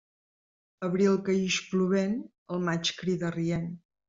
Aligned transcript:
Abril 0.87 1.19
que 1.27 1.35
ix 1.49 1.57
plovent, 1.75 2.17
el 2.57 2.65
maig 2.71 2.93
crida 3.05 3.33
rient. 3.39 3.71